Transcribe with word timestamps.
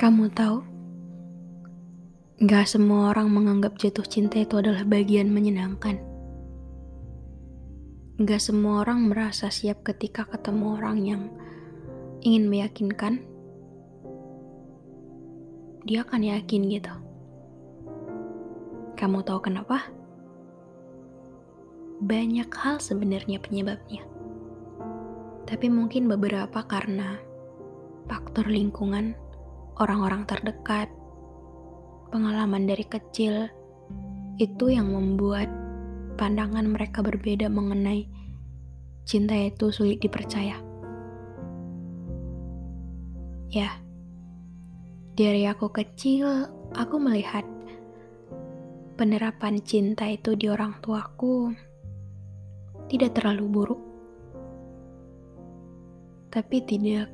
Kamu 0.00 0.32
tahu, 0.32 0.64
gak 2.40 2.64
semua 2.72 3.12
orang 3.12 3.28
menganggap 3.28 3.76
jatuh 3.76 4.08
cinta 4.08 4.40
itu 4.40 4.56
adalah 4.56 4.80
bagian 4.88 5.28
menyenangkan. 5.28 6.00
Gak 8.24 8.40
semua 8.40 8.80
orang 8.80 9.12
merasa 9.12 9.52
siap 9.52 9.84
ketika 9.84 10.24
ketemu 10.24 10.80
orang 10.80 10.96
yang 11.04 11.22
ingin 12.24 12.48
meyakinkan. 12.48 13.20
Dia 15.84 16.00
akan 16.08 16.22
yakin 16.32 16.62
gitu. 16.72 16.94
Kamu 18.96 19.20
tahu 19.20 19.52
kenapa? 19.52 19.84
Banyak 22.00 22.48
hal 22.48 22.80
sebenarnya 22.80 23.36
penyebabnya. 23.36 24.00
Tapi 25.44 25.68
mungkin 25.68 26.08
beberapa 26.08 26.64
karena 26.64 27.20
faktor 28.08 28.48
lingkungan 28.48 29.28
orang-orang 29.80 30.28
terdekat, 30.28 30.92
pengalaman 32.12 32.68
dari 32.68 32.84
kecil, 32.84 33.48
itu 34.36 34.68
yang 34.68 34.92
membuat 34.92 35.48
pandangan 36.20 36.68
mereka 36.68 37.00
berbeda 37.00 37.48
mengenai 37.48 38.04
cinta 39.08 39.32
itu 39.32 39.72
sulit 39.72 40.04
dipercaya. 40.04 40.60
Ya, 43.50 43.80
dari 45.16 45.48
aku 45.48 45.72
kecil, 45.72 46.46
aku 46.76 46.96
melihat 47.00 47.42
penerapan 49.00 49.58
cinta 49.64 50.04
itu 50.06 50.36
di 50.36 50.46
orang 50.46 50.76
tuaku 50.84 51.56
tidak 52.92 53.16
terlalu 53.16 53.44
buruk, 53.48 53.82
tapi 56.28 56.62
tidak 56.68 57.08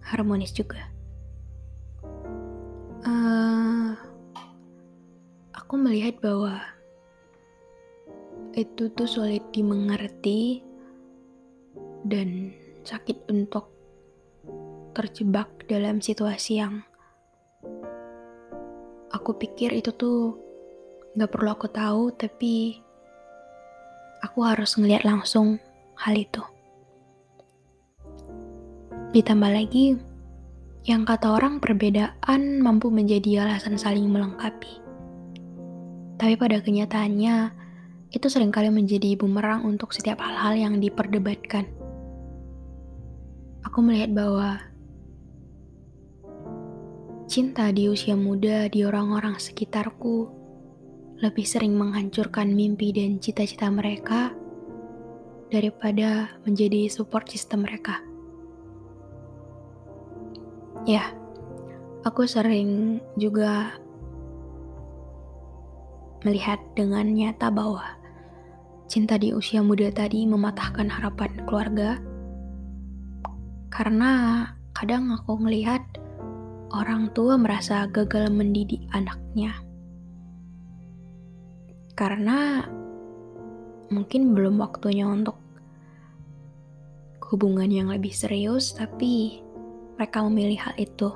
harmonis 0.00 0.54
juga. 0.54 0.89
Aku 5.70 5.78
melihat 5.78 6.18
bahwa 6.18 6.58
itu 8.58 8.90
tuh 8.90 9.06
sulit 9.06 9.54
dimengerti 9.54 10.66
dan 12.02 12.50
sakit 12.82 13.30
untuk 13.30 13.70
terjebak 14.98 15.46
dalam 15.70 16.02
situasi 16.02 16.58
yang 16.58 16.82
aku 19.14 19.38
pikir 19.38 19.70
itu 19.70 19.94
tuh 19.94 20.34
gak 21.14 21.30
perlu 21.30 21.54
aku 21.54 21.70
tahu 21.70 22.18
tapi 22.18 22.82
aku 24.26 24.42
harus 24.42 24.74
ngeliat 24.74 25.06
langsung 25.06 25.62
hal 25.94 26.18
itu 26.18 26.42
ditambah 29.14 29.54
lagi 29.54 29.94
yang 30.82 31.06
kata 31.06 31.30
orang 31.30 31.62
perbedaan 31.62 32.58
mampu 32.58 32.90
menjadi 32.90 33.46
alasan 33.46 33.78
saling 33.78 34.10
melengkapi. 34.10 34.89
Tapi 36.20 36.36
pada 36.36 36.60
kenyataannya, 36.60 37.36
itu 38.12 38.26
sering 38.28 38.52
kali 38.52 38.68
menjadi 38.68 39.16
bumerang 39.16 39.64
untuk 39.64 39.96
setiap 39.96 40.20
hal-hal 40.20 40.52
yang 40.52 40.74
diperdebatkan. 40.76 41.64
Aku 43.64 43.80
melihat 43.80 44.12
bahwa 44.12 44.60
cinta 47.24 47.72
di 47.72 47.88
usia 47.88 48.20
muda 48.20 48.68
di 48.68 48.84
orang-orang 48.84 49.40
sekitarku 49.40 50.28
lebih 51.24 51.46
sering 51.48 51.72
menghancurkan 51.72 52.52
mimpi 52.52 52.92
dan 52.92 53.16
cita-cita 53.16 53.72
mereka 53.72 54.36
daripada 55.48 56.36
menjadi 56.44 56.92
support 56.92 57.32
system 57.32 57.64
mereka. 57.64 58.02
Ya, 60.84 61.16
aku 62.04 62.28
sering 62.28 63.00
juga 63.16 63.78
melihat 66.24 66.60
dengan 66.76 67.08
nyata 67.08 67.48
bahwa 67.48 67.96
cinta 68.90 69.16
di 69.16 69.30
usia 69.30 69.62
muda 69.62 69.88
tadi 69.94 70.26
mematahkan 70.26 70.90
harapan 70.90 71.30
keluarga. 71.46 71.90
Karena 73.70 74.44
kadang 74.74 75.14
aku 75.14 75.38
melihat 75.38 75.80
orang 76.74 77.10
tua 77.14 77.38
merasa 77.38 77.86
gagal 77.86 78.28
mendidik 78.28 78.82
anaknya. 78.90 79.54
Karena 81.94 82.64
mungkin 83.90 84.34
belum 84.34 84.58
waktunya 84.58 85.06
untuk 85.06 85.38
hubungan 87.30 87.70
yang 87.70 87.88
lebih 87.94 88.10
serius, 88.10 88.74
tapi 88.74 89.38
mereka 89.94 90.26
memilih 90.26 90.58
hal 90.58 90.74
itu. 90.74 91.10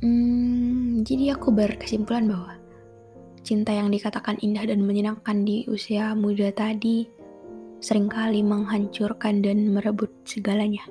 Hmm, 0.00 0.65
jadi 1.06 1.38
aku 1.38 1.54
berkesimpulan 1.54 2.26
bahwa 2.26 2.58
cinta 3.46 3.70
yang 3.70 3.94
dikatakan 3.94 4.42
indah 4.42 4.66
dan 4.66 4.82
menyenangkan 4.82 5.46
di 5.46 5.62
usia 5.70 6.18
muda 6.18 6.50
tadi 6.50 7.06
sering 7.78 8.10
kali 8.10 8.42
menghancurkan 8.42 9.38
dan 9.38 9.70
merebut 9.70 10.10
segalanya. 10.26 10.82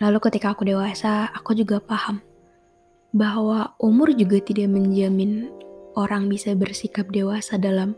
Lalu 0.00 0.18
ketika 0.24 0.56
aku 0.56 0.64
dewasa, 0.64 1.28
aku 1.28 1.52
juga 1.52 1.76
paham 1.76 2.24
bahwa 3.12 3.76
umur 3.76 4.16
juga 4.16 4.40
tidak 4.40 4.72
menjamin 4.72 5.52
orang 5.92 6.32
bisa 6.32 6.56
bersikap 6.56 7.12
dewasa 7.12 7.60
dalam 7.60 7.92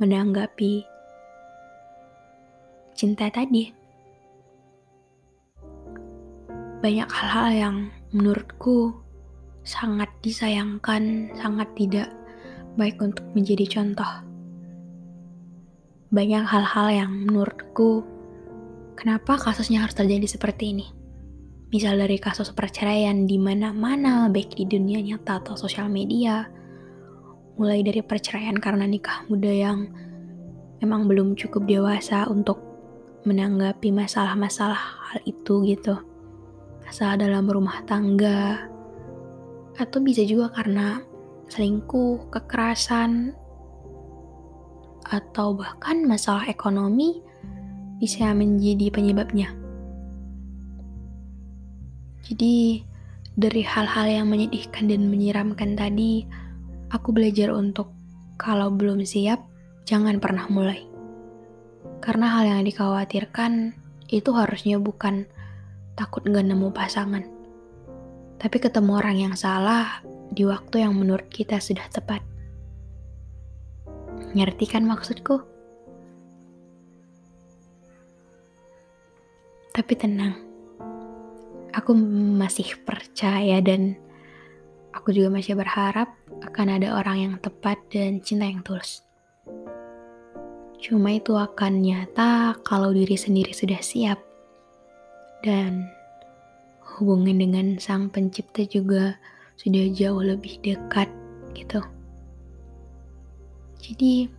menanggapi 0.00 0.88
cinta 2.96 3.28
tadi. 3.28 3.68
Banyak 6.80 7.08
hal-hal 7.12 7.48
yang 7.52 7.76
menurutku 8.16 9.01
sangat 9.62 10.10
disayangkan, 10.22 11.34
sangat 11.38 11.68
tidak 11.78 12.08
baik 12.74 12.98
untuk 12.98 13.24
menjadi 13.34 13.66
contoh. 13.68 14.12
Banyak 16.12 16.44
hal-hal 16.44 16.86
yang 16.92 17.12
menurutku 17.24 18.04
kenapa 18.98 19.40
kasusnya 19.40 19.80
harus 19.84 19.96
terjadi 19.96 20.28
seperti 20.28 20.76
ini. 20.76 20.86
Misal 21.72 21.96
dari 21.96 22.20
kasus 22.20 22.52
perceraian 22.52 23.24
di 23.24 23.40
mana-mana, 23.40 24.28
baik 24.28 24.60
di 24.60 24.68
dunia 24.68 25.00
nyata 25.00 25.40
atau 25.40 25.56
sosial 25.56 25.88
media, 25.88 26.44
mulai 27.56 27.80
dari 27.80 28.04
perceraian 28.04 28.60
karena 28.60 28.84
nikah 28.84 29.24
muda 29.32 29.48
yang 29.48 29.88
memang 30.84 31.08
belum 31.08 31.32
cukup 31.32 31.64
dewasa 31.64 32.28
untuk 32.28 32.60
menanggapi 33.24 33.88
masalah-masalah 33.88 34.76
hal 35.08 35.18
itu 35.24 35.64
gitu. 35.64 35.96
Masalah 36.84 37.16
dalam 37.16 37.48
rumah 37.48 37.80
tangga, 37.88 38.68
atau 39.80 39.98
bisa 40.04 40.24
juga 40.26 40.52
karena 40.52 41.00
selingkuh, 41.52 42.32
kekerasan, 42.32 43.36
atau 45.12 45.52
bahkan 45.52 46.04
masalah 46.08 46.48
ekonomi 46.48 47.20
bisa 48.00 48.32
menjadi 48.32 48.88
penyebabnya. 48.88 49.52
Jadi, 52.24 52.80
dari 53.36 53.62
hal-hal 53.66 54.06
yang 54.08 54.26
menyedihkan 54.32 54.88
dan 54.88 55.12
menyeramkan 55.12 55.76
tadi, 55.76 56.24
aku 56.88 57.12
belajar 57.12 57.52
untuk 57.52 57.92
kalau 58.40 58.72
belum 58.72 59.04
siap, 59.04 59.44
jangan 59.84 60.16
pernah 60.22 60.48
mulai. 60.48 60.88
Karena 62.00 62.32
hal 62.38 62.48
yang 62.48 62.62
dikhawatirkan 62.64 63.76
itu 64.08 64.30
harusnya 64.32 64.80
bukan 64.80 65.28
takut 65.94 66.24
gak 66.24 66.46
nemu 66.46 66.72
pasangan. 66.72 67.41
Tapi 68.42 68.56
ketemu 68.58 68.98
orang 68.98 69.16
yang 69.30 69.34
salah 69.38 70.02
di 70.34 70.42
waktu 70.42 70.82
yang 70.82 70.98
menurut 70.98 71.30
kita 71.30 71.62
sudah 71.62 71.86
tepat. 71.94 72.26
Ngerti 74.34 74.66
kan 74.66 74.82
maksudku? 74.82 75.38
Tapi 79.72 79.92
tenang, 79.94 80.36
aku 81.70 81.94
masih 82.36 82.76
percaya 82.82 83.62
dan 83.62 83.96
aku 84.92 85.14
juga 85.14 85.32
masih 85.32 85.56
berharap 85.56 86.12
akan 86.44 86.76
ada 86.76 86.98
orang 86.98 87.16
yang 87.16 87.34
tepat 87.40 87.80
dan 87.88 88.20
cinta 88.20 88.50
yang 88.50 88.60
tulus. 88.60 89.06
Cuma 90.82 91.14
itu 91.14 91.38
akan 91.38 91.78
nyata 91.78 92.58
kalau 92.66 92.90
diri 92.90 93.14
sendiri 93.14 93.54
sudah 93.54 93.78
siap. 93.78 94.18
Dan 95.46 96.01
hubungan 96.98 97.38
dengan 97.38 97.66
sang 97.80 98.12
pencipta 98.12 98.64
juga 98.66 99.16
sudah 99.56 99.88
jauh 99.94 100.20
lebih 100.20 100.58
dekat 100.60 101.08
gitu. 101.54 101.80
Jadi 103.82 104.30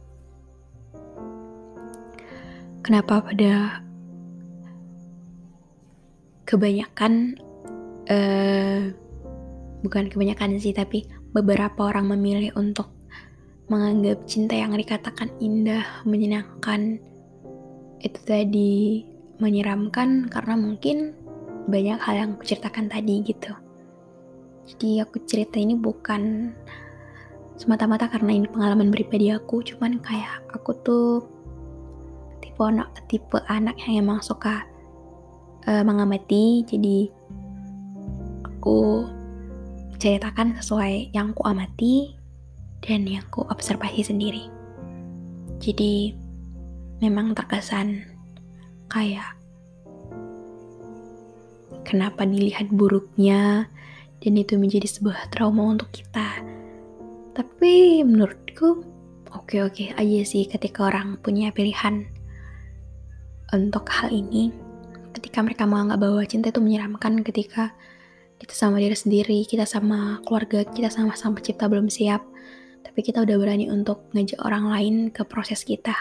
kenapa 2.83 3.23
pada 3.23 3.83
kebanyakan 6.43 7.39
uh, 8.11 8.91
bukan 9.83 10.05
kebanyakan 10.11 10.59
sih 10.59 10.75
tapi 10.75 11.07
beberapa 11.33 11.89
orang 11.89 12.13
memilih 12.13 12.53
untuk 12.59 12.91
menganggap 13.71 14.27
cinta 14.27 14.53
yang 14.53 14.75
dikatakan 14.75 15.31
indah 15.39 16.03
menyenangkan 16.03 16.99
itu 18.03 18.19
tadi 18.27 19.07
menyeramkan 19.39 20.27
karena 20.27 20.59
mungkin 20.59 21.15
banyak 21.67 21.99
hal 21.99 22.15
yang 22.15 22.29
aku 22.35 22.43
ceritakan 22.43 22.91
tadi 22.91 23.23
gitu. 23.23 23.51
Jadi 24.63 25.03
aku 25.03 25.19
cerita 25.27 25.59
ini 25.59 25.75
bukan 25.75 26.51
semata-mata 27.59 28.09
karena 28.09 28.33
ini 28.33 28.47
pengalaman 28.49 28.89
pribadi 28.89 29.29
aku 29.29 29.61
cuman 29.61 30.01
kayak 30.01 30.41
aku 30.51 30.71
tuh 30.81 31.07
tipe 32.41 32.59
anak 32.63 32.89
tipe 33.07 33.37
anak 33.47 33.77
yang 33.85 34.07
emang 34.07 34.19
suka 34.23 34.63
uh, 35.67 35.83
mengamati. 35.83 36.63
Jadi 36.67 37.11
aku 38.43 39.07
ceritakan 39.99 40.59
sesuai 40.59 41.15
yang 41.15 41.31
ku 41.31 41.43
amati 41.47 42.15
dan 42.83 43.07
yang 43.07 43.23
ku 43.31 43.47
observasi 43.47 44.03
sendiri. 44.03 44.47
Jadi 45.63 46.11
memang 46.99 47.35
terkesan 47.35 48.03
kayak 48.91 49.42
kenapa 51.93 52.25
dilihat 52.25 52.73
buruknya 52.73 53.69
dan 54.17 54.33
itu 54.33 54.57
menjadi 54.57 54.89
sebuah 54.89 55.29
trauma 55.29 55.77
untuk 55.77 55.93
kita. 55.93 56.41
Tapi 57.37 58.01
menurutku 58.01 58.81
oke-oke 59.29 59.93
aja 59.93 60.21
sih 60.25 60.49
ketika 60.49 60.89
orang 60.89 61.21
punya 61.21 61.53
pilihan 61.53 62.09
untuk 63.53 63.85
hal 63.93 64.09
ini. 64.09 64.49
Ketika 65.13 65.45
mereka 65.45 65.69
menganggap 65.69 66.01
bahwa 66.01 66.25
cinta 66.25 66.49
itu 66.49 66.57
menyeramkan 66.57 67.21
ketika 67.21 67.69
kita 68.41 68.57
sama 68.57 68.81
diri 68.81 68.97
sendiri, 68.97 69.45
kita 69.45 69.69
sama 69.69 70.17
keluarga, 70.25 70.65
kita 70.65 70.89
sama 70.89 71.13
sang 71.13 71.37
pencipta 71.37 71.69
belum 71.69 71.93
siap, 71.93 72.25
tapi 72.81 73.05
kita 73.05 73.21
udah 73.21 73.37
berani 73.37 73.69
untuk 73.69 74.09
ngajak 74.17 74.41
orang 74.41 74.65
lain 74.65 74.95
ke 75.13 75.21
proses 75.21 75.61
kita. 75.61 75.93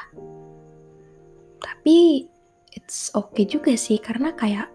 Tapi 1.61 2.25
it's 2.73 3.13
okay 3.13 3.45
juga 3.45 3.77
sih 3.77 4.01
karena 4.01 4.33
kayak 4.33 4.73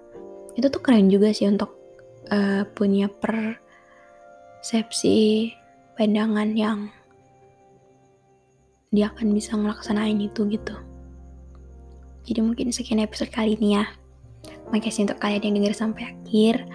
itu 0.58 0.74
tuh 0.74 0.82
keren 0.82 1.14
juga 1.14 1.30
sih 1.30 1.46
untuk 1.46 1.78
uh, 2.34 2.66
punya 2.74 3.06
persepsi 4.60 5.54
pandangan 5.94 6.58
yang 6.58 6.90
dia 8.90 9.14
akan 9.14 9.38
bisa 9.38 9.54
ngelaksanain 9.54 10.18
itu 10.18 10.50
gitu. 10.50 10.74
Jadi 12.28 12.40
mungkin 12.44 12.74
sekian 12.74 13.00
episode 13.00 13.30
kali 13.30 13.54
ini 13.56 13.78
ya. 13.78 13.86
Makasih 14.74 15.08
untuk 15.08 15.22
kalian 15.22 15.46
yang 15.48 15.56
denger 15.62 15.76
sampai 15.78 16.12
akhir. 16.12 16.66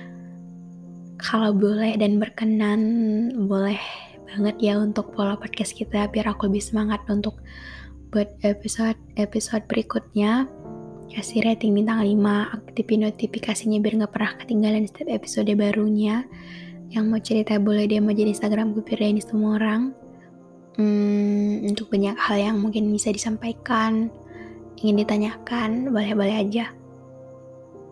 Kalau 1.21 1.53
boleh 1.53 1.99
dan 1.99 2.17
berkenan, 2.23 2.81
boleh 3.51 3.79
banget 4.33 4.57
ya 4.65 4.81
untuk 4.81 5.13
follow 5.13 5.37
podcast 5.37 5.77
kita 5.77 6.09
biar 6.09 6.33
aku 6.33 6.49
lebih 6.49 6.65
semangat 6.65 7.05
untuk 7.11 7.43
buat 8.15 8.33
episode-episode 8.41 9.69
berikutnya. 9.69 10.49
Kasih 11.13 11.45
rating 11.45 11.77
bintang 11.77 12.01
5, 12.01 12.57
aktifin 12.57 13.05
notifikasinya 13.05 13.85
biar 13.85 14.01
gak 14.01 14.17
pernah 14.17 14.33
ketinggalan 14.33 14.89
setiap 14.89 15.13
episode 15.13 15.53
barunya. 15.53 16.25
Yang 16.89 17.05
mau 17.05 17.21
cerita 17.21 17.61
boleh 17.61 17.85
dia 17.85 18.01
mau 18.01 18.17
jadi 18.17 18.33
Instagram 18.33 18.73
gue 18.73 18.81
ini 18.97 19.21
semua 19.21 19.61
orang. 19.61 19.93
Hmm, 20.81 21.69
untuk 21.69 21.93
banyak 21.93 22.17
hal 22.17 22.37
yang 22.41 22.57
mungkin 22.57 22.89
bisa 22.89 23.13
disampaikan, 23.13 24.09
ingin 24.81 25.05
ditanyakan, 25.05 25.93
boleh-boleh 25.93 26.49
aja. 26.49 26.73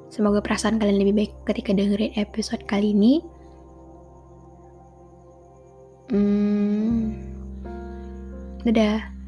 Semoga 0.08 0.40
perasaan 0.40 0.80
kalian 0.80 1.04
lebih 1.04 1.14
baik 1.20 1.32
ketika 1.44 1.76
dengerin 1.76 2.16
episode 2.16 2.64
kali 2.64 2.96
ini. 2.96 3.20
Hmm, 6.08 7.20
dadah. 8.64 9.19